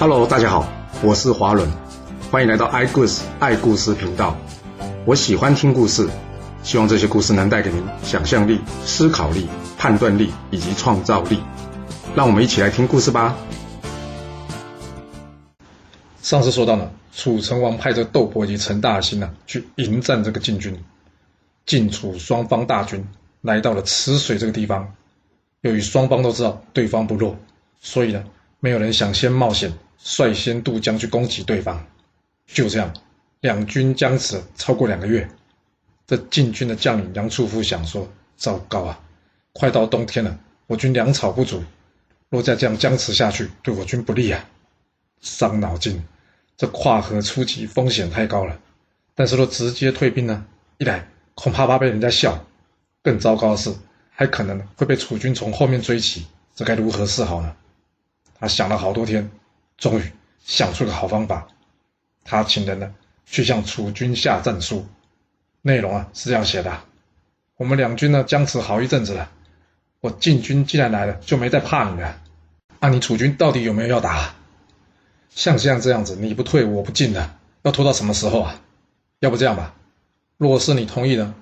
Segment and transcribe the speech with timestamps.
[0.00, 0.64] Hello，大家好，
[1.02, 1.68] 我是华伦，
[2.30, 4.36] 欢迎来到爱故事爱故事频道。
[5.04, 6.08] 我喜欢听故事，
[6.62, 11.40] 希望这些故事能带给您想象力、思考力、判断力以及创造力。
[12.14, 13.36] 让我们一起来听故事吧。
[16.22, 20.80] 上次说到呢，楚成王派着窦伯以及陈大兴呢去迎战这个晋军，
[21.66, 23.04] 晋楚双方大军
[23.40, 24.94] 来到了池水这个地方。
[25.62, 27.36] 由于双方都知道对方不弱，
[27.80, 28.22] 所以呢，
[28.60, 31.86] 没有人想先冒险率先渡江去攻击对方。
[32.46, 32.94] 就这样，
[33.40, 35.28] 两军僵持超过两个月。
[36.06, 39.00] 这晋军的将领杨处夫想说：“糟糕啊，
[39.52, 41.62] 快到冬天了，我军粮草不足，
[42.30, 44.48] 若再这样僵持下去，对我军不利啊！
[45.20, 46.02] 伤脑筋，
[46.56, 48.58] 这跨河出击风险太高了。
[49.14, 50.46] 但是若直接退兵呢，
[50.78, 52.46] 一来恐怕怕被人家笑，
[53.02, 53.74] 更糟糕的是。”
[54.10, 57.54] 还可能会被楚军从后面追击，这该如何是好呢？
[58.34, 59.30] 他想了好多天，
[59.78, 60.12] 终于
[60.44, 61.48] 想出个好方法。
[62.24, 64.86] 他请人呢去向楚军下战书，
[65.62, 66.80] 内容啊是这样写的：
[67.56, 69.30] 我们两军呢僵持好一阵子了，
[70.00, 72.20] 我晋军既然来了，就没再怕你了。
[72.80, 74.34] 那你楚军到底有没有要打？
[75.30, 78.60] 像像这样子，你不退我不进的，要拖到什么时候啊？
[79.20, 79.74] 要不这样吧，
[80.36, 81.34] 若是你同意呢，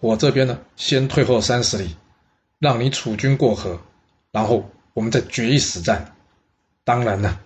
[0.00, 1.96] 我这边呢先退后三十里。
[2.60, 3.78] 让你楚军过河，
[4.30, 6.14] 然后我们再决一死战。
[6.82, 7.38] 当然了，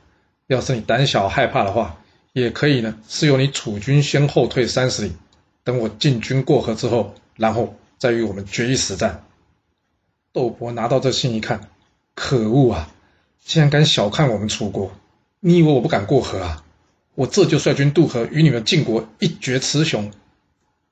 [0.49, 2.01] 要是你胆小害怕的话，
[2.33, 5.13] 也可以呢，是由你楚军先后退三十里，
[5.63, 9.25] 等我晋军过河之后，然后再与我们决一死战。
[10.33, 11.69] 窦伯拿到这信一看，
[12.15, 12.91] 可恶啊！
[13.45, 14.91] 竟然敢小看我们楚国！
[15.41, 16.65] 你以为我不敢过河啊？
[17.15, 20.11] 我这就率军渡河，与你们晋国一决雌雄。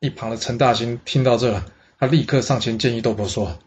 [0.01, 1.63] 一旁的陈大兴听到这，
[1.99, 3.59] 他立刻上前建议窦伯说。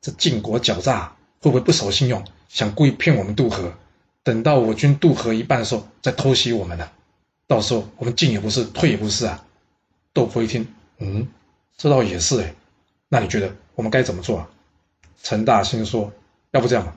[0.00, 3.74] 这晋国狡诈，会不会不守信用，想故意骗我们渡河？
[4.24, 6.90] 等到我军渡河一半的时候，再偷袭我们呢？
[7.46, 9.44] 到时候我们进也不是，退也不是啊！
[10.14, 10.66] 窦伯一听，
[10.98, 11.28] 嗯，
[11.76, 12.54] 这倒也是哎。
[13.08, 14.50] 那你觉得我们该怎么做啊？
[15.22, 16.10] 陈大兴说
[16.52, 16.96] ：“要不这样吧，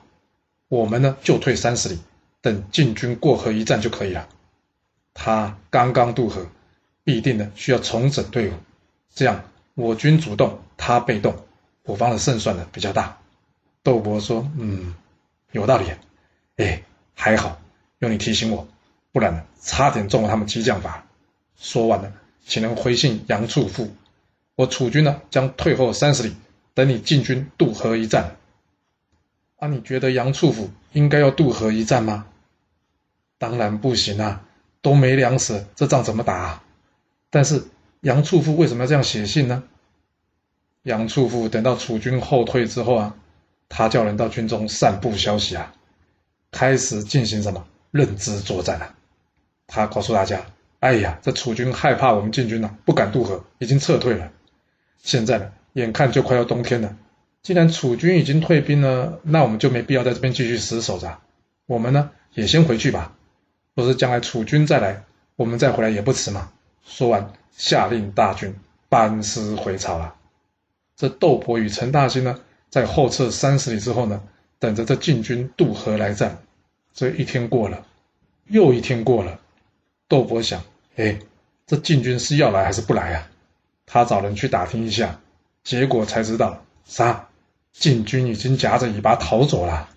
[0.68, 1.98] 我们呢就退三十里，
[2.40, 4.26] 等晋军过河一战就可以了。
[5.12, 6.46] 他刚刚渡河，
[7.04, 8.52] 必定呢需要重整队伍，
[9.14, 11.36] 这样我军主动，他被动。”
[11.84, 13.18] 我方的胜算呢比较大，
[13.82, 14.94] 窦伯说：“嗯，
[15.52, 15.86] 有道理。
[16.56, 16.82] 哎，
[17.20, 17.60] 还好
[17.98, 18.68] 有你提醒我，
[19.10, 21.04] 不然差点中了他们激将法。”
[21.58, 22.12] 说完了，
[22.46, 23.92] 请人回信杨处父
[24.54, 26.36] ：“我楚军呢将退后三十里，
[26.74, 28.36] 等你进军渡河一战。”
[29.58, 32.26] 啊，你觉得杨处父应该要渡河一战吗？
[33.36, 34.44] 当然不行啊，
[34.80, 36.34] 都没粮食，这仗怎么打？
[36.34, 36.64] 啊
[37.30, 37.66] 但是
[38.00, 39.64] 杨处父为什么要这样写信呢？
[40.84, 43.16] 杨处父等到楚军后退之后啊，
[43.68, 45.74] 他叫人到军中散布消息啊，
[46.50, 48.94] 开始进行什么认知作战了。
[49.66, 50.46] 他告诉大家
[50.80, 54.30] ：“哎呀，这楚军害怕我们进军了，不敢渡河，已经撤退了。
[55.02, 56.96] 现在呢，眼看就快要冬天了，
[57.42, 61.18] 既然楚军已经退兵了，那我们就没必要在这边继续死守着。
[61.66, 63.14] 我们呢，也先回去吧。
[63.74, 65.04] 若是将来楚军再来，
[65.36, 66.50] 我们再回来也不迟嘛。”
[66.82, 68.54] 说完，下令大军
[68.88, 70.14] 班师回朝了。
[70.96, 74.22] 这窦伯与陈大兴呢，在后撤三十里之后呢，
[74.58, 76.42] 等着这晋军渡河来战。
[76.94, 77.86] 这一天过了，
[78.46, 79.40] 又一天过了。
[80.08, 80.62] 窦伯想：
[80.96, 81.20] 哎，
[81.66, 83.28] 这晋军是要来还是不来啊？
[83.86, 85.20] 他找人去打听一下，
[85.62, 87.28] 结果才知道，啥？
[87.72, 89.88] 晋军已经夹着尾巴逃走了。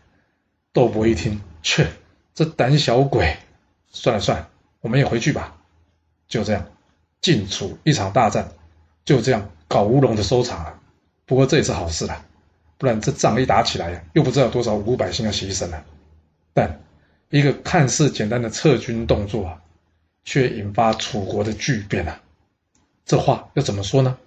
[0.74, 1.88] 窦伯一听，切，
[2.36, 3.38] 这胆小鬼！
[3.90, 4.50] 算了算了，
[4.82, 5.58] 我们也回去吧。
[6.28, 6.68] 就这样，
[7.20, 8.52] 晋楚一场大战，
[9.04, 10.80] 就这样搞乌龙的收场了。
[11.26, 12.26] 不过这也是好事了，
[12.82, 15.86] 不然这仗一打起来，又不知道多少无辜百姓要牺牲了。
[16.52, 16.82] 但
[17.30, 19.62] 一个看似简单的撤军动作啊，
[20.24, 22.20] 却引发楚国的巨变啊！
[23.06, 24.18] 这话要怎么说呢？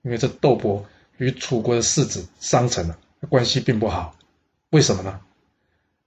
[0.00, 0.86] 因为这窦伯
[1.18, 2.96] 与楚国的世子商臣啊
[3.28, 4.16] 关系并不好，
[4.70, 5.20] 为什么呢？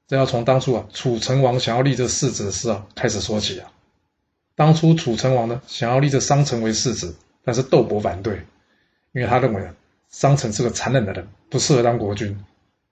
[0.07, 3.71] 这要从当初啊楚成王想要立这世子的事啊开始说起啊。
[4.55, 7.15] 当初楚成王呢想要立这商臣为世子，
[7.45, 8.47] 但是窦伯反对，
[9.11, 9.75] 因为他认为啊。
[10.09, 12.43] 商臣是个残忍的人，不适合当国君。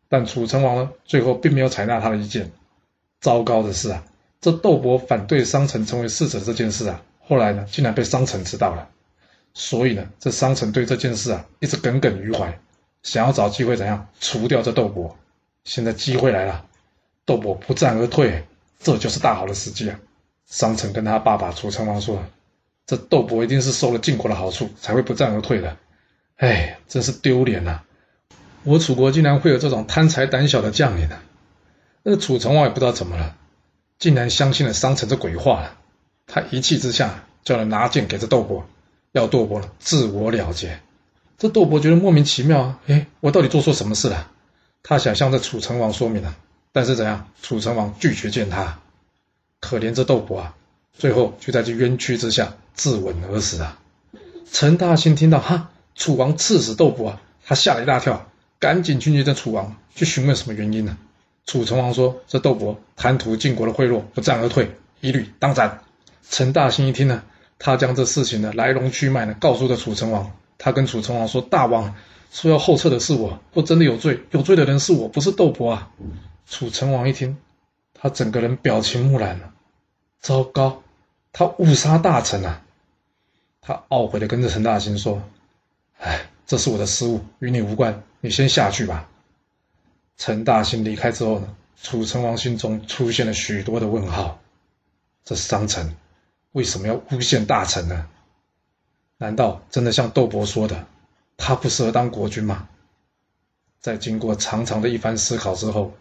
[0.08, 2.52] 但楚成王呢，最后并没有采纳他的意见。
[3.22, 4.04] 糟糕的是啊，
[4.42, 8.90] 这窦伯反对商臣成为世子这件事啊，后来呢，竟然被商臣知道了。
[9.54, 12.60] 所以呢，这商臣对这件事啊，一直耿耿于怀，
[13.02, 15.18] 想要找机会怎样除掉这窦伯。
[15.64, 16.66] 现在机会来了，
[17.26, 18.44] 窦伯不战而退，
[18.80, 20.00] 这就是大好的时机啊！
[20.48, 22.24] 商臣跟他爸爸楚成王说
[22.88, 25.78] ：“这窦伯一定是收了晋国的好处，才会不战而退的。”
[26.38, 27.84] 哎，真是丢脸呐！
[28.64, 31.20] 我楚国竟然会有这种贪财胆小的将领呢？
[32.04, 33.36] 那楚成王也不知道怎么了，
[33.98, 35.78] 竟然相信了商臣这鬼话了。
[36.28, 38.68] 他一气之下叫人拿剑给这窦伯，
[39.12, 40.80] 要窦伯自我了结。
[41.38, 44.30] 这窦伯觉得莫名其妙啊，哎，我到底做错什么事了？
[44.84, 46.36] 他想向这楚成王说明了，
[46.72, 47.30] 但是怎样？
[47.42, 48.80] 楚成王拒绝见他。
[49.60, 50.56] 可怜这窦伯啊，
[50.94, 53.80] 最后就在这冤屈之下自刎而死啊。
[54.52, 58.30] 陈大兴听到哈，楚王赐死窦伯啊，他吓了一大跳，
[58.60, 60.98] 赶紧去见这楚王，去询问什么原因呢？
[61.46, 64.72] 楚成王说：“这窦伯贪图晋国的贿赂，不战而退，
[65.02, 65.80] 一律当斩。”
[66.30, 67.24] 陈大兴一听呢，
[67.58, 70.32] 他将这事情的来龙去脉呢告诉了楚成王。
[70.58, 71.96] 他跟楚成王说：“大王
[72.32, 75.90] 说要后撤的是我，我真的有罪，有罪的人是我，不是窦伯啊。”
[76.46, 77.38] 楚成王一听，
[77.94, 79.52] 他整个人表情木然了。
[80.20, 80.84] 糟糕，
[81.32, 82.62] 他误杀大臣啊！
[83.62, 85.22] 他懊悔的跟着陈大兴说
[85.98, 89.10] ：“哎，这是我的失误，与你无关，你先下去吧。”
[90.18, 94.40] 陈大兴离开之后呢，楚成王心中出现了许多的问号：
[95.24, 95.96] 这商臣
[96.52, 98.10] 为什么要诬陷大臣呢？
[99.18, 100.88] 难道真的像窦伯说的，
[101.38, 102.68] 他不适合当国君吗？
[103.80, 105.94] 在经过长长的一番思考之后，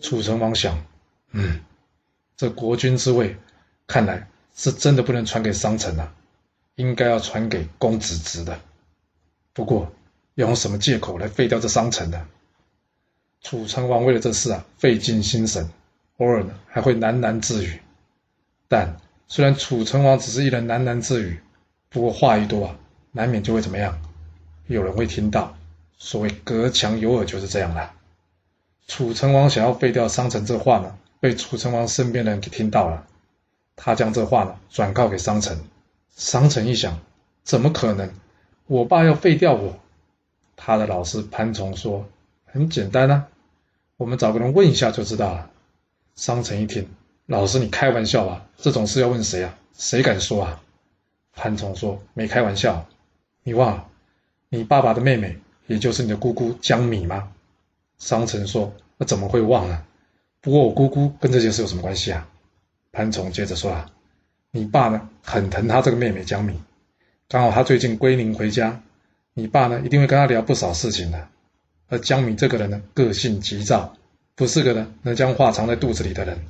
[0.00, 0.84] 楚成王想：
[1.32, 1.60] 嗯，
[2.36, 3.36] 这国君之位，
[3.88, 6.14] 看来是真的不能传给商臣了，
[6.76, 8.60] 应该要传给公子职的。
[9.52, 9.92] 不过，
[10.38, 12.28] 要用什么借口来废掉这商臣呢？
[13.42, 15.68] 楚成王为了这事啊，费尽心神，
[16.18, 17.80] 偶尔呢还会喃喃自语。
[18.68, 21.40] 但虽然楚成王只是一人喃喃自语，
[21.88, 22.76] 不过话一多啊，
[23.10, 24.00] 难免就会怎么样？
[24.68, 25.56] 有人会听到。
[25.98, 27.90] 所谓隔墙有耳就是这样的。
[28.86, 33.08] 楚成王想要废掉商臣，这话呢，被楚成王身边的人给听到了。
[33.74, 35.58] 他将这话呢转告给商臣。
[36.14, 37.00] 商臣一想，
[37.42, 38.08] 怎么可能？
[38.66, 39.80] 我爸要废掉我？
[40.58, 42.06] 他的老师潘崇说。
[42.50, 43.28] 很简单啊，
[43.98, 45.50] 我们找个人问一下就知道了。
[46.16, 46.88] 商城一听，
[47.26, 48.46] 老师你开玩笑吧？
[48.56, 49.54] 这种事要问谁啊？
[49.74, 50.62] 谁敢说啊？
[51.34, 52.86] 潘崇说没开玩笑，
[53.42, 53.86] 你忘了
[54.48, 57.30] 你爸爸的妹妹，也就是你的姑姑江米吗？
[57.98, 59.84] 商城说那怎么会忘呢？
[60.40, 62.26] 不过我姑姑跟这件事有什么关系啊？
[62.92, 63.90] 潘崇接着说啊，
[64.50, 66.58] 你爸呢很疼他这个妹妹江米，
[67.28, 68.80] 刚好他最近归宁回家，
[69.38, 71.28] 你爸呢一定会跟他聊不少事情的。
[71.88, 73.94] 而江敏这个人呢，个性急躁，
[74.34, 76.44] 不是个呢能将话藏在肚子里的人。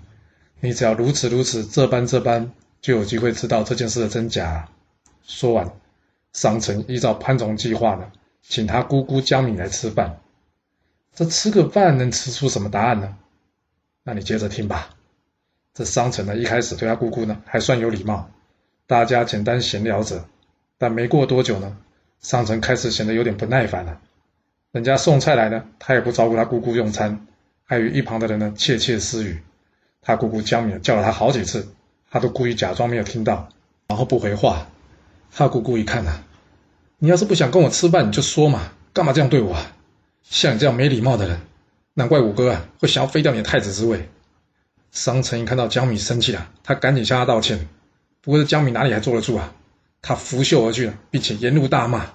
[0.61, 2.51] 你只要如此如此这般这般，
[2.81, 4.71] 就有机会知道这件事的真假。
[5.23, 5.71] 说完，
[6.33, 8.11] 商城依照潘崇计划呢，
[8.43, 10.21] 请他姑姑江敏来吃饭。
[11.15, 13.17] 这吃个饭能吃出什么答案呢？
[14.03, 14.97] 那你接着听吧。
[15.75, 18.31] 这商城呢，一开始对他姑姑呢还算有礼貌，
[18.87, 20.25] 大家简单闲聊着。
[20.79, 21.77] 但没过多久呢，
[22.21, 24.01] 商臣开始显得有点不耐烦了。
[24.73, 27.27] 人家送菜来呢，他也不照顾他姑姑用餐，
[27.65, 29.43] 还与一旁的人呢窃窃私语。
[30.03, 31.69] 他姑姑江敏叫了他好几次，
[32.11, 33.49] 他都故意假装没有听到，
[33.87, 34.67] 然后不回话。
[35.31, 36.23] 他姑姑一看呐，
[36.99, 39.55] 你要是不想跟我吃饭，你就说嘛，干嘛这样对我？
[39.55, 39.75] 啊？
[40.23, 41.41] 像你这样没礼貌的人，
[41.95, 44.09] 难怪五哥啊会想要废掉你的太子之位。
[44.91, 47.69] 商臣一看到江敏生气了，他赶紧向他道歉。
[48.21, 49.55] 不过这江敏哪里还坐得住啊？
[50.03, 52.07] 他拂袖而去了，并且沿路大骂。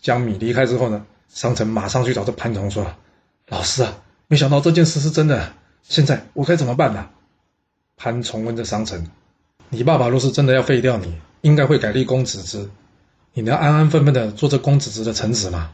[0.00, 1.06] 江米离开之后呢？
[1.28, 2.94] 商臣马上去找这潘崇说
[3.48, 5.52] ：“老师啊，没想到这件事是真的，
[5.82, 7.10] 现在我该怎么办呢？”
[7.98, 9.10] 潘崇问这商臣
[9.68, 12.70] ：“你爸爸若是真的要废掉你，应该会改立公子之，
[13.34, 15.72] 你能安安分分的做这公子之的臣子吗？”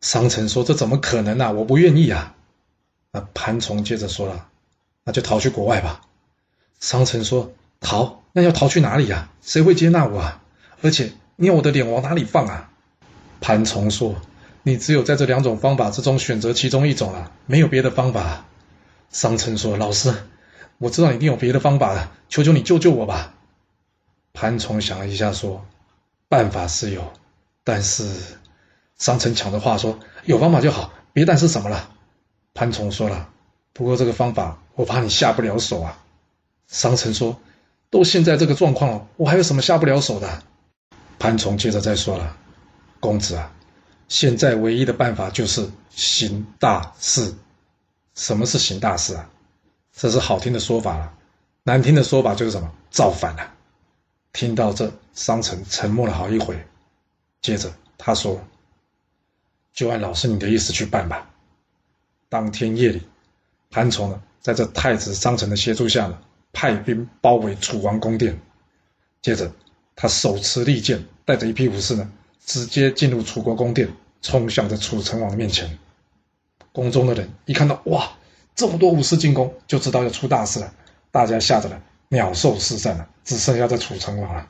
[0.00, 1.52] 商臣说：“这怎么可能啊？
[1.52, 2.34] 我不愿意啊！”
[3.12, 4.48] 那潘崇接着说了
[5.04, 6.00] ：“那就逃去国外吧。”
[6.80, 8.22] 商臣说：“逃？
[8.32, 9.30] 那要逃去哪里呀？
[9.40, 10.39] 谁会接纳我啊？
[10.82, 12.70] 而且你要我的脸往哪里放啊？”
[13.40, 14.16] 潘崇说。
[14.62, 18.44] 你只有在这两种方法之中选择其中一种了，没有别的方法。
[19.10, 20.14] 商城说：“老师，
[20.76, 23.32] 我知道你一定有别的方法了，求求你救救我吧。”
[24.34, 25.64] 潘崇想了一下说
[26.28, 27.10] ：“办法是有，
[27.64, 28.04] 但是……”
[28.98, 31.94] 商城抢着话说：“有方法就好，别但是什么了？”
[32.52, 33.30] 潘崇说了
[33.72, 36.04] ：“不过这个方法，我怕你下不了手啊。”
[36.68, 37.40] 商城说
[37.88, 40.42] ：“都现在这个状况了，我还有什么下不了手的？”
[41.20, 42.36] 潘崇接着再说了
[42.98, 43.52] ：“公子啊。”
[44.08, 47.32] 现在唯一的办法就是行大事。
[48.16, 49.30] 什么是行大事啊？
[49.92, 51.12] 这是好听的说法了，
[51.62, 52.72] 难听的说法就是什么？
[52.90, 53.54] 造反了。
[54.32, 56.66] 听到这，商臣沉默了好一会，
[57.42, 58.40] 接着他说
[59.74, 61.30] ：“就按老师你的意思去办吧。”
[62.28, 63.02] 当天夜里，
[63.70, 66.18] 潘崇呢，在这太子商臣的协助下呢，
[66.52, 68.40] 派兵包围楚王宫殿。
[69.22, 69.52] 接着，
[70.00, 72.10] 他手持利剑，带着一批武士呢。
[72.46, 73.90] 直接进入楚国宫殿，
[74.22, 75.78] 冲向着楚成王的面前。
[76.72, 78.12] 宫中的人一看到，哇，
[78.54, 80.72] 这么多武士进宫，就知道要出大事了。
[81.10, 84.48] 大家吓得了，鸟兽四散了，只剩下这楚成王了。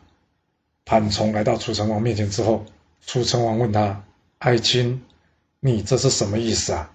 [0.85, 2.65] 潘崇来到楚成王面前之后，
[3.05, 4.05] 楚成王问他
[4.39, 5.03] ：“爱卿，
[5.59, 6.93] 你这是什么意思啊？”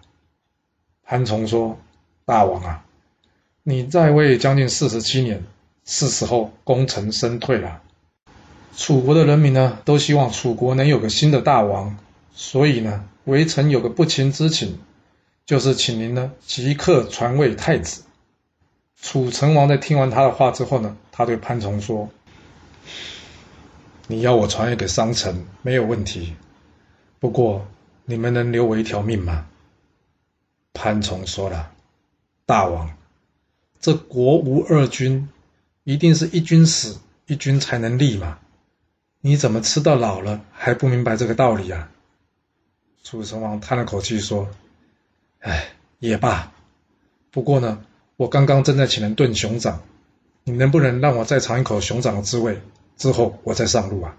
[1.04, 1.78] 潘崇说
[2.24, 2.86] ：“大王啊，
[3.64, 5.44] 你在位将近四十七年，
[5.84, 7.82] 是时候功成身退了。
[8.76, 11.98] 楚国的人民呢，都希望楚国能有个新的大王，
[12.34, 14.78] 所以呢，微臣有个不情之请，
[15.46, 18.04] 就是请您呢即刻传位太子。”
[19.02, 22.10] 楚成王在听完他的话之后呢，他对潘崇说。
[24.08, 26.36] 你要我传位给商臣没有问题，
[27.20, 27.66] 不过
[28.06, 29.48] 你们能留我一条命吗？
[30.74, 31.72] 潘崇说了
[32.46, 32.96] ：“大王，
[33.80, 35.28] 这国无二君，
[35.84, 38.38] 一定是一君死，一君才能立嘛。
[39.26, 41.90] 你怎么吃到老了还不明白这个道理啊？”
[43.04, 44.48] 楚成王叹了口气说
[45.42, 46.52] ：“哎，也罢。
[47.32, 47.84] 不过呢，
[48.18, 49.82] 我刚刚正在请人炖熊掌，
[50.44, 52.62] 你能不能让我再尝一口熊掌的滋味？”
[52.98, 54.16] 之后我再上路啊，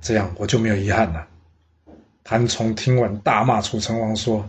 [0.00, 1.28] 这样我就没有遗憾了。
[2.24, 4.48] 谭崇听完大骂楚成王说：“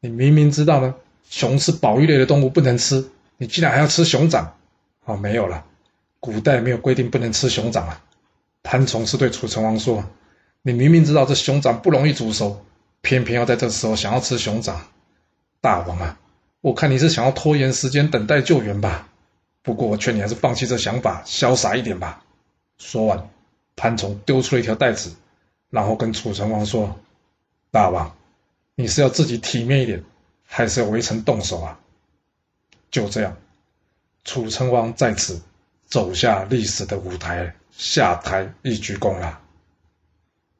[0.00, 0.94] 你明明知道呢，
[1.28, 4.56] 熊是保育类的动物，不能吃，你竟然还要吃熊掌？
[5.04, 5.66] 哦，没有了，
[6.18, 8.02] 古代没有规定不能吃熊掌啊。”
[8.68, 10.04] 潘崇是对楚成王说
[10.60, 12.66] ：“你明明知道这熊掌不容易煮熟，
[13.00, 14.88] 偏偏要在这时候想要吃熊掌，
[15.60, 16.18] 大王啊，
[16.62, 19.08] 我看你是想要拖延时间，等待救援吧。
[19.62, 22.24] 不过我劝你还是放弃这想法，潇洒一点吧。”
[22.76, 23.30] 说完，
[23.76, 25.14] 潘崇丢出了一条带子，
[25.70, 26.98] 然后跟楚成王说
[27.70, 28.16] ：“大王，
[28.74, 30.02] 你是要自己体面一点，
[30.44, 31.78] 还是要围城动手啊？”
[32.90, 33.36] 就这样，
[34.24, 35.40] 楚成王在此
[35.86, 39.40] 走下历史的舞台，下台一鞠躬了。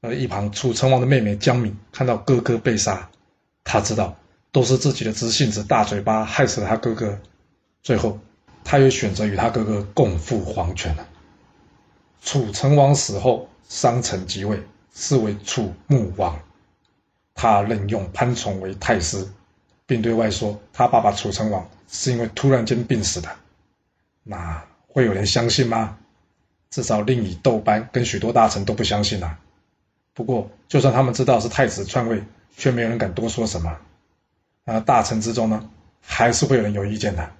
[0.03, 3.11] 而一旁楚成王的妹妹江敏看到哥哥被杀，
[3.65, 4.17] 他知道
[4.53, 7.19] 都是自己的直性子、大嘴巴害死了他哥哥，
[7.83, 8.19] 最后
[8.63, 11.09] 他也选择与他哥哥共赴黄泉了。
[12.23, 14.61] 楚成王死后，商臣即位，
[14.95, 16.39] 是为楚穆王。
[17.35, 19.27] 他任用潘崇为太师，
[19.87, 23.31] 并对外说他爸爸楚成王是因为突然间病死的。
[24.23, 25.99] 那会有人相信吗？
[26.77, 29.39] 至少令尹窦班跟许多大臣都不相信啊。
[30.13, 32.23] 不过，就算他们知道是太子篡位，
[32.55, 33.75] 却没有人敢多说什么。
[34.67, 35.71] 而大臣之中呢，
[36.03, 37.31] 还是会有人有意见的。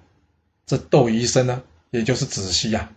[0.65, 2.89] 这窦医生呢，也就是子熙呀。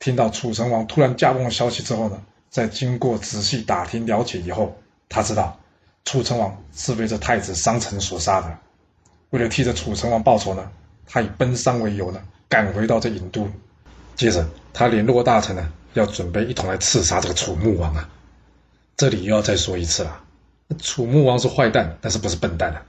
[0.00, 2.20] 听到楚成王突然驾崩的消息之后呢，
[2.50, 4.76] 在经过仔细打听了解以后，
[5.08, 5.60] 他知道
[6.04, 8.58] 楚成王是被这太子商臣所杀的。
[9.30, 10.68] 为了替这楚成王报仇呢，
[11.06, 13.48] 他以奔丧为由呢，赶回到这郢都。
[14.16, 18.08] 接着，他联络大臣呢，要准备一同来刺杀这个楚穆王啊。
[18.96, 20.20] 这里又要再说一次了，
[20.80, 22.82] 楚穆王是坏蛋，但是不是笨蛋啊？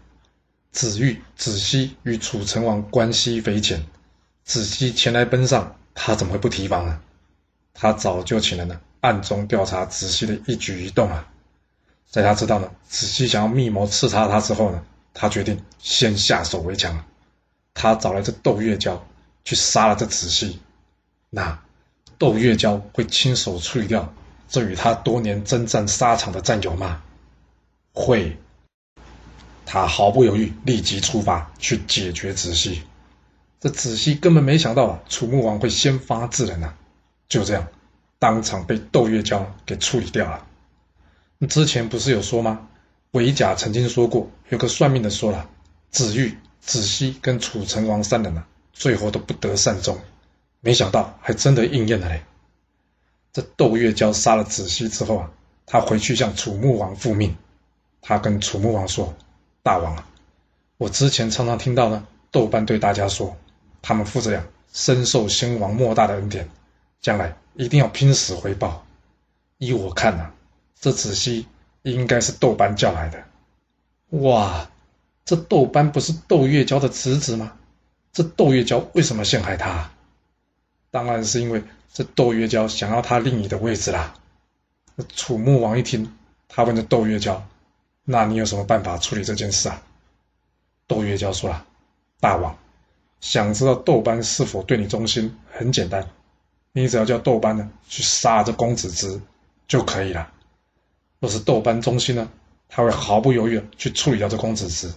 [0.71, 3.85] 子玉、子熙与楚成王关系匪浅，
[4.43, 5.75] 子熙前来奔丧。
[5.95, 6.99] 他怎么会不提防呢？
[7.73, 11.27] 他早就请人呢，暗中调查子熙的一举一动啊。
[12.09, 17.03] 在他知道呢，子熙想要密谋刺杀他之后呢，他决定先下手为强。
[17.73, 19.05] 他找来这窦月娇
[19.43, 20.59] 去杀了这子熙。
[21.35, 21.59] 那
[22.17, 24.13] 窦月娇会亲手处理掉
[24.47, 27.03] 这与他多年征战沙场的战友吗？
[27.91, 28.37] 会。
[29.65, 32.83] 他毫不犹豫，立即出发去解决子熙。
[33.59, 36.73] 这子熙根本没想到，楚穆王会先发制人呐！
[37.27, 37.67] 就这样，
[38.17, 40.45] 当场被窦月娇给处理掉了。
[41.49, 42.69] 之前不是有说吗？
[43.11, 45.49] 韦甲曾经说过，有个算命的说了，
[45.91, 49.99] 子玉、子熙跟楚成王三人啊，最后都不得善终。
[50.65, 52.23] 没想到还真的应验了嘞！
[53.31, 55.31] 这窦月娇杀了子熙之后啊，
[55.67, 57.37] 他回去向楚穆王复命。
[58.01, 59.13] 他跟楚穆王说
[59.61, 60.07] ：“大王啊，
[60.77, 63.37] 我之前常常听到呢，窦班对大家说。”
[63.83, 64.43] 他们父子俩
[64.73, 66.49] 深受先王莫大的恩典，
[66.99, 68.87] 将来一定要拼死回报。
[69.59, 70.31] 依我看呐，
[70.79, 71.45] 这子熙
[71.83, 73.23] 应该是窦班叫来的。
[74.17, 74.67] 哇，
[75.25, 77.53] 这窦班不是窦月娇的侄子吗？
[78.11, 79.91] 这窦月娇为什么陷害他？
[80.95, 81.61] 当然是因为
[81.91, 84.13] 这窦月娇想要他令尹的位置啦。
[85.13, 86.09] 楚穆王一听，
[86.47, 87.45] 他问这窦月娇
[88.05, 89.83] ：“那你有什么办法处理这件事啊？”
[90.87, 91.65] 窦月娇说了
[92.21, 92.57] ：“大王。”
[93.19, 96.07] 想知道窦班是否对你忠心，很简单，
[96.71, 99.19] 你只要叫窦班呢去杀这公子之
[99.67, 100.31] 就可以了。
[101.19, 102.29] 若是窦班忠心呢，
[102.69, 104.87] 他会毫不犹豫的去处理掉这公子之；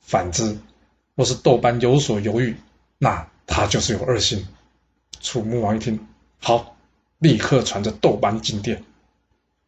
[0.00, 0.58] 反之，
[1.14, 2.56] 若是窦班有所犹豫，
[2.98, 4.44] 那他就是有二心。
[5.20, 6.06] 楚穆王一听，
[6.40, 6.76] 好，
[7.18, 8.84] 立刻传着窦班进殿。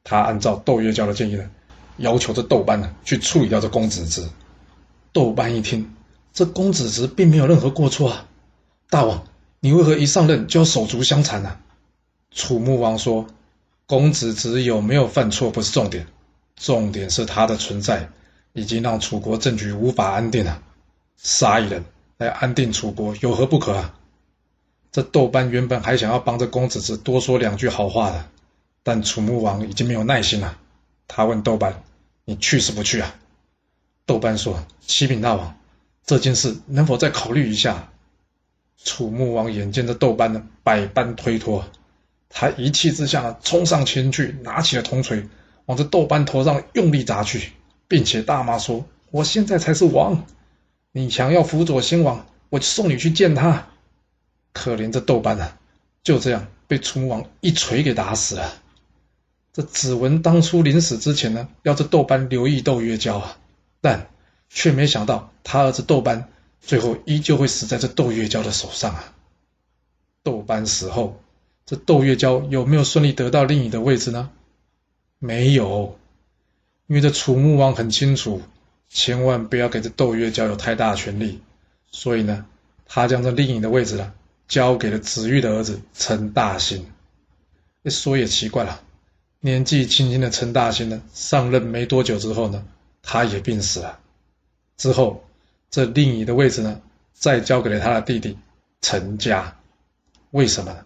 [0.04, 1.50] 他按照窦月娇的建议呢，
[1.96, 4.28] 要求这窦班呢去处理掉这公子之。
[5.12, 5.94] 窦班一听。
[6.30, 8.28] 这公子直并没有任何过错啊！
[8.90, 9.24] 大王，
[9.58, 11.58] 你为何一上任就要手足相残呢？”
[12.30, 13.26] 楚穆王说
[13.86, 16.06] ：“公子只有没有犯错不是重点，
[16.54, 18.10] 重点是他的存在
[18.52, 20.62] 已经让楚国政局无法安定了。
[21.16, 21.84] 杀一人
[22.18, 23.94] 来安定楚国有何不可啊？”
[24.90, 28.24] 这豆班原本还想要帮着公子子多说两句好话的，
[28.82, 30.58] 但楚穆王已经没有耐心了。
[31.06, 31.82] 他问豆班
[32.24, 33.14] ：“你去是不去啊？”
[34.06, 35.58] 豆班说：“启禀大王，
[36.06, 37.90] 这件事能否再考虑一下？”
[38.82, 41.64] 楚穆王眼见着豆班呢，百般推脱。
[42.30, 45.28] 他一气之下，冲上前去，拿起了铜锤，
[45.66, 47.52] 往这豆瓣头上用力砸去，
[47.88, 50.24] 并且大骂说：“我现在才是王，
[50.92, 53.68] 你想要辅佐先王，我送你去见他。”
[54.52, 55.58] 可怜这豆瓣啊，
[56.02, 58.52] 就这样被楚穆王一锤给打死了。
[59.52, 63.38] 这子文当初临死之前呢，要这豆瓣留意窦月娇啊，
[63.80, 64.08] 但
[64.48, 66.28] 却没想到他儿子豆瓣
[66.60, 69.14] 最后依旧会死在这窦月娇的手上啊。
[70.22, 71.20] 豆瓣死后。
[71.66, 74.30] 这窦月娇有没有顺利得到令尹的位置呢？
[75.18, 75.98] 没有，
[76.86, 78.40] 因为这楚穆王很清楚，
[78.88, 81.42] 千万不要给这窦月娇有太大权力，
[81.90, 82.46] 所以呢，
[82.86, 84.14] 他将这令尹的位置呢，
[84.48, 86.86] 交给了子玉的儿子陈大兴。
[87.84, 88.82] 说也奇怪了，
[89.40, 92.64] 年纪轻轻的陈大兴呢，上任没多久之后呢，
[93.02, 93.98] 他也病死了。
[94.76, 95.24] 之后，
[95.70, 96.80] 这令尹的位置呢，
[97.14, 98.36] 再交给了他的弟弟
[98.82, 99.56] 陈家。
[100.32, 100.84] 为什么呢？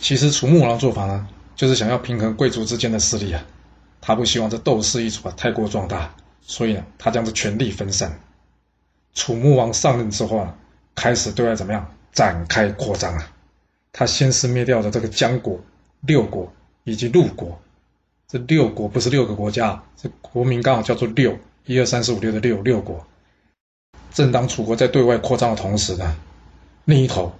[0.00, 3.44] 其实楚穆王做法呢，就是想要平衡贵族之间的势力啊。
[4.00, 8.20] 他不希望这窦氏一族啊太过壮大，所以呢，他将这权力分散。
[9.14, 10.56] 楚穆王上任之后啊，
[10.94, 13.32] 开始对外怎么样展开扩张啊？
[13.92, 15.60] 他先是灭掉了这个姜国、
[16.00, 16.52] 六国
[16.84, 17.60] 以及陆国。
[18.28, 23.06] 这六国不是六个国家，这国名刚好叫做六，一二三四五六的六六国。
[24.12, 26.16] 正当楚国在对外扩张的同时呢，
[26.84, 27.32] 另一头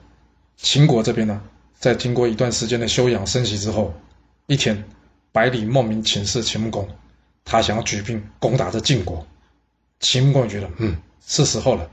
[0.56, 1.42] 秦国这边呢？
[1.78, 3.92] 在经过一段时间的休养生息之后，
[4.46, 4.84] 一天，
[5.32, 6.88] 百里莫名请示秦穆公，
[7.44, 9.26] 他想要举兵攻打这晋国。
[9.98, 10.96] 秦穆公觉得，嗯，
[11.26, 11.90] 是时候了，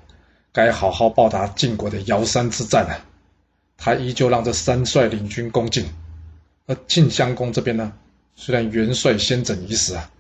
[0.52, 3.06] 该好好报答晋国的尧山之战了。
[3.78, 5.86] 他依旧让这三帅领军攻晋。
[6.68, 7.94] 而晋襄公这边呢，
[8.36, 10.12] 虽然元帅先轸已死啊，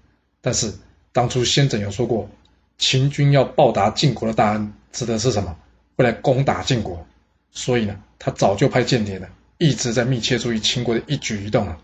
[0.42, 0.74] 但是
[1.12, 2.30] 当初先轸有说过，
[2.78, 5.56] 秦军要报答晋国的大恩，指的是什么？
[5.96, 7.06] 会来攻打晋国。
[7.52, 9.28] 所以呢，他早就派间谍了。
[9.58, 11.78] 一直在密切注意秦国的一举一动啊！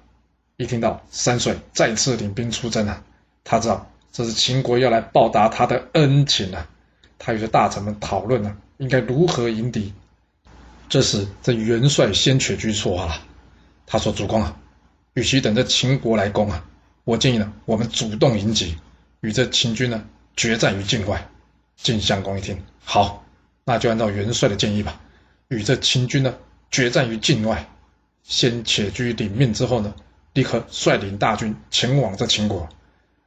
[0.55, 3.03] 一听到三帅再次领兵出征啊，
[3.43, 6.69] 他知道这是秦国要来报答他的恩情啊！
[7.25, 9.91] 他与这大臣们讨论呢，应该如何迎敌。
[10.87, 13.19] 这时，这元帅先且居说话了，
[13.87, 14.55] 他说：“主公啊，
[15.15, 16.63] 与其等着秦国来攻啊，
[17.03, 18.77] 我建议呢，我们主动迎击，
[19.21, 21.27] 与这秦军呢决战于境外。”
[21.75, 23.25] 晋襄公一听，好，
[23.63, 25.01] 那就按照元帅的建议吧，
[25.47, 26.35] 与这秦军呢。
[26.69, 27.67] 决战于境外，
[28.21, 29.95] 先且居领命之后呢，
[30.33, 32.69] 立刻率领大军前往这秦国。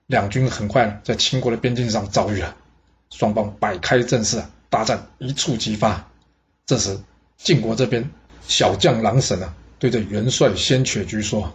[0.07, 2.55] 两军很快在秦国的边境上遭遇了，
[3.11, 6.09] 双方摆开阵势啊，大战一触即发。
[6.67, 7.01] 这时
[7.37, 8.11] 晋国这边
[8.47, 11.55] 小将狼神啊，对着元帅先且居说：“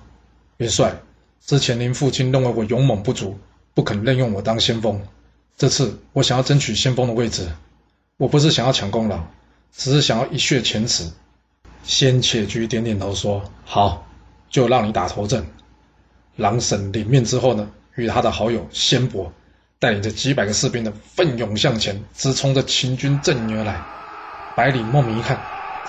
[0.57, 1.01] 元帅，
[1.45, 3.37] 之前您父亲认为我勇猛不足，
[3.73, 5.01] 不肯任用我当先锋。
[5.57, 7.47] 这次我想要争取先锋的位置，
[8.17, 9.19] 我不是想要抢功劳，
[9.71, 11.11] 只是想要一雪前耻。”
[11.83, 14.07] 先且居点点头说：“好，
[14.49, 15.45] 就让你打头阵。”
[16.37, 19.31] 狼神领命之后呢，与他的好友先伯
[19.83, 23.81] 带领着几百个士兵呢，奋勇向前，直冲着秦军阵营而来。
[24.55, 25.37] 百里莫名一看，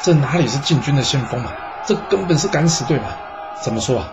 [0.03, 1.53] 这哪里是晋军的先锋啊？
[1.87, 3.05] 这根本是敢死队嘛！
[3.63, 4.11] 怎么说啊？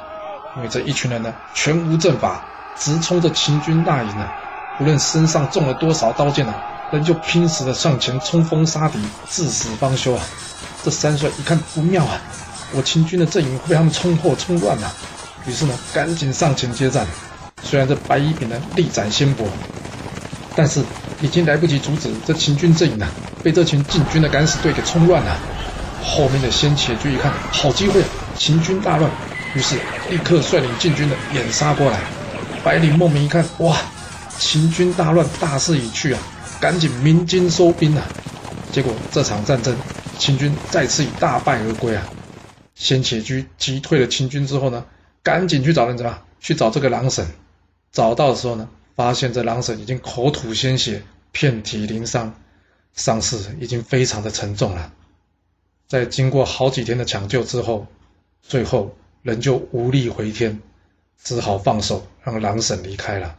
[0.56, 2.46] 因为这一群人呢，全无阵法，
[2.78, 4.32] 直冲着秦军大营啊！
[4.80, 6.54] 无论身上中了多少刀剑啊，
[6.92, 9.00] 人就拼死的向前冲锋杀敌，
[9.32, 10.22] 至死方休啊！
[10.84, 12.22] 这三帅一看不妙啊，
[12.76, 14.94] 我秦军的阵营会被他们冲破、冲乱啊！
[15.48, 17.08] 于是呢，赶紧上前接战。
[17.64, 19.48] 虽然这白衣炳呢力斩先伯，
[20.56, 20.82] 但是
[21.22, 23.08] 已经来不及阻止这秦军阵营了，
[23.44, 25.40] 被这群晋军的敢死队给冲乱了。
[26.04, 28.02] 后面的先遣军一看，好机会，
[28.36, 29.10] 秦军大乱，
[29.54, 29.76] 于是
[30.10, 32.00] 立刻率领晋军的掩杀过来。
[32.64, 33.78] 百里孟明一看，哇，
[34.38, 36.20] 秦军大乱，大势已去啊，
[36.60, 38.04] 赶紧鸣金收兵啊！
[38.72, 39.76] 结果这场战争。
[40.18, 42.04] 秦军再次以大败而归啊！
[42.76, 44.84] 先且居击退了秦军之后呢，
[45.24, 46.16] 赶紧去找人怎么？
[46.40, 47.26] 去找这个狼神。
[47.92, 52.34] 找到的时候呢，发现这狼神已经口吐鲜血，遍体鳞伤，
[52.94, 54.94] 伤势已经非常的沉重了。
[55.88, 57.88] 在经过好几天的抢救之后，
[58.42, 60.62] 最后人就无力回天，
[61.22, 63.38] 只好放手让狼神离开了。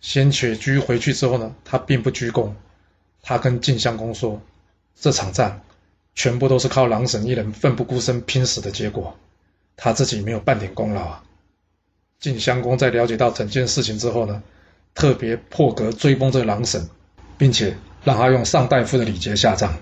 [0.00, 2.52] 先且居回去之后呢，他并不鞠躬，
[3.22, 4.40] 他跟晋襄公说
[4.94, 5.62] ：“这场战。”
[6.18, 9.18] 全部都是靠狼神一人奋不顾身拼死的结果，
[9.76, 11.24] 他自己没有半点功劳啊！
[12.18, 14.42] 晋襄公在了解到整件事情之后呢，
[14.94, 16.88] 特别破格追封这狼神，
[17.36, 19.74] 并且让他用上大夫的礼节下葬，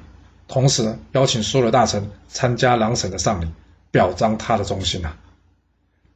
[0.48, 3.48] 同时，邀请所有大臣参加狼神的丧礼，
[3.90, 5.16] 表彰他的忠心啊。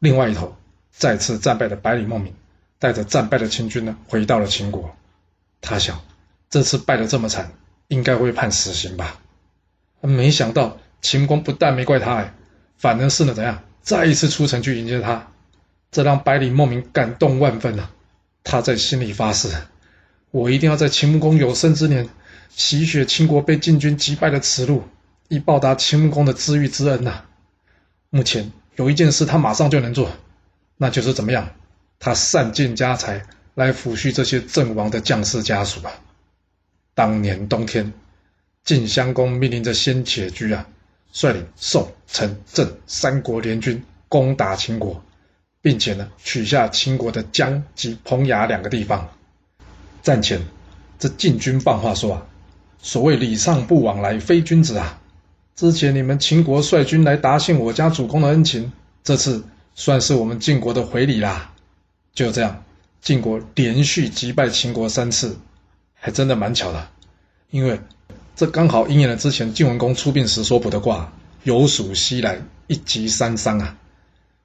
[0.01, 0.57] 另外一头，
[0.91, 2.35] 再次战败的百里孟明，
[2.79, 4.95] 带着战败的秦军呢，回到了秦国。
[5.61, 6.01] 他想，
[6.51, 7.53] 这次败得这么惨，
[7.89, 9.21] 应该会判死刑吧？
[10.01, 12.35] 没想到秦公不但没怪他，哎，
[12.77, 15.29] 反而是呢怎样，再一次出城去迎接他。
[15.91, 17.91] 这让百里莫名感动万分啊！
[18.45, 19.49] 他在心里发誓：
[20.31, 22.09] 我一定要在秦穆公有生之年，
[22.51, 24.85] 洗雪秦国被晋军击败的耻辱，
[25.29, 27.25] 以报答秦穆公的知遇之恩呐！
[28.11, 30.11] 目前有一件事他马上就能做，
[30.77, 31.51] 那就是怎么样？
[31.99, 35.93] 他散尽家财来抚恤这些阵亡的将士家属啊！
[36.95, 37.93] 当年冬天，
[38.65, 40.67] 晋襄公命令着先且居啊，
[41.13, 45.03] 率领宋、陈、郑三国联军攻打秦国。
[45.69, 49.11] 并且呢，取下秦国的江及彭衙两个地方。
[50.03, 50.41] 战前，
[50.99, 52.27] 这晋军放话说啊
[52.81, 54.99] ：“所谓礼尚不往来，非君子啊！
[55.55, 58.73] 之前你们秦国率军来答谢我家主公的恩情，
[59.05, 61.53] 这次算是我们晋国的回礼啦。”
[62.17, 62.65] 就这样，
[63.03, 65.37] 晋国连续击败秦国三次，
[65.93, 66.89] 还真的蛮巧的，
[67.51, 67.79] 因为
[68.35, 71.13] 这刚好应验了之前晋文公出殡时所卜的卦
[71.45, 73.77] ：“有属西来，一击三伤啊。”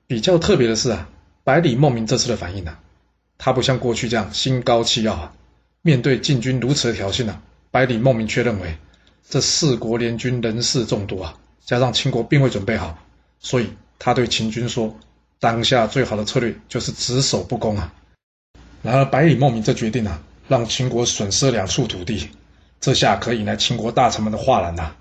[0.06, 1.10] 比较特别的是啊，
[1.46, 2.78] 百里孟明这次的反应呢，
[3.38, 5.34] 他不像过去这样心高气傲啊。
[5.82, 8.78] 面对晋军如此的挑衅呢，百里孟明却认为
[9.28, 12.98] 这四国联军人士众多啊，加上秦国并未准备好，
[13.42, 14.96] 所以他对秦军说
[15.42, 17.94] ：“当下最好的策略就是只守不攻啊。”
[18.82, 22.30] 然而百里孟明这决定啊，让秦国损失两处土地，
[22.80, 24.96] 这下可引来秦国大臣们的哗然呐。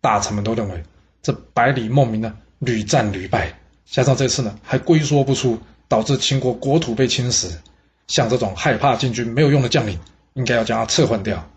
[0.00, 0.82] 大臣们都认为
[1.22, 3.58] 这百里孟明呢屡战屡败。
[3.84, 7.50] 加上这次呢，还龟缩不出，导致秦国国土被侵蚀。
[8.06, 9.98] 像这种害怕进军没有用的将领，
[10.34, 11.48] 应该要将他撤换掉。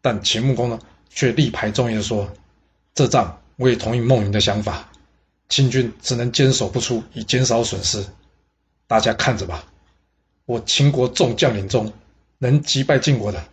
[0.00, 0.78] 但秦穆公呢，
[1.10, 2.28] 却力排众议的说
[2.94, 4.88] ：“这仗我也同意孟云的想法，
[5.48, 8.04] 秦军只能坚守不出，以减少损失。
[8.86, 9.64] 大家看着吧，
[10.46, 11.92] 我秦国众将领中
[12.38, 13.44] 能击败晋国的，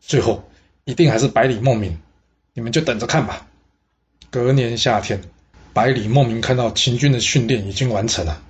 [0.00, 0.42] 最后
[0.84, 1.98] 一定还是百里孟明。
[2.54, 3.46] 你们就等着看吧。”
[4.30, 5.22] 隔年夏天。
[5.74, 8.42] 百里孟明看到秦军的训练已经完成了，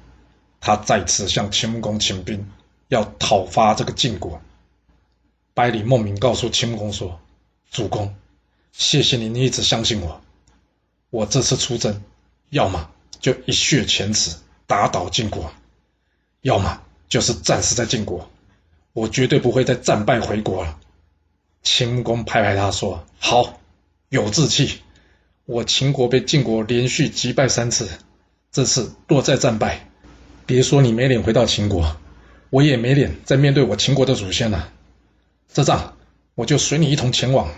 [0.62, 2.48] 他再次向秦穆公请兵，
[2.86, 4.40] 要讨伐这个晋国。
[5.54, 7.20] 百里孟明告诉秦穆公说
[7.72, 8.14] ：“主公，
[8.72, 10.20] 谢谢您一直相信我。
[11.10, 12.02] 我这次出征，
[12.48, 12.88] 要么
[13.20, 14.36] 就一雪前耻，
[14.68, 15.50] 打倒晋国；
[16.42, 18.30] 要么就是战死在晋国。
[18.92, 20.78] 我绝对不会再战败回国了。”
[21.64, 23.58] 秦穆公拍拍他说：“好，
[24.08, 24.80] 有志气。”
[25.44, 27.90] 我秦国被晋国连续击败三次，
[28.52, 29.90] 这次若再战败，
[30.46, 31.96] 别说你没脸回到秦国，
[32.50, 34.72] 我也没脸再面对我秦国的祖先了。
[35.48, 35.96] 这仗
[36.34, 37.48] 我就随你一同前往，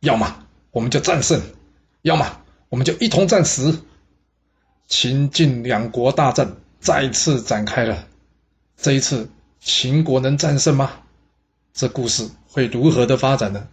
[0.00, 1.40] 要么我们就战胜，
[2.02, 3.82] 要么我们就一同战死。
[4.88, 8.06] 秦晋两国大战再次展开了，
[8.76, 9.28] 这一次
[9.60, 10.92] 秦国能战胜吗？
[11.74, 13.68] 这故事会如何的发展呢？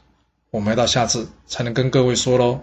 [0.49, 2.61] 我们要到下次才能跟各位说喽。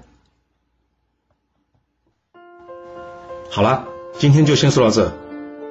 [3.48, 3.86] 好啦，
[4.18, 5.29] 今天就先说到这。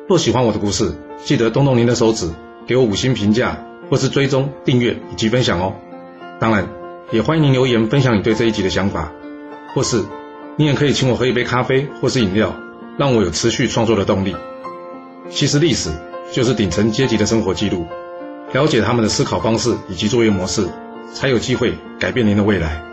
[0.09, 0.91] 若喜欢我的故事，
[1.23, 2.31] 记得动动您的手指，
[2.65, 5.75] 给我五星评价，或是追踪、订阅以及分享哦。
[6.39, 6.67] 当然，
[7.11, 9.11] 也欢迎您留言分享你对这一集的想法，
[9.75, 10.03] 或是
[10.55, 12.55] 你也可以请我喝一杯咖啡或是饮料，
[12.97, 14.35] 让我有持续创作的动力。
[15.29, 15.91] 其实历史
[16.33, 17.85] 就是顶层阶级的生活记录，
[18.51, 20.67] 了解他们的思考方式以及作业模式，
[21.13, 22.83] 才有机会改变您的未来。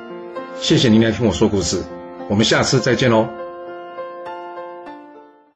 [0.61, 1.83] 谢谢您来听我说故事，
[2.29, 3.27] 我们下次再见喽。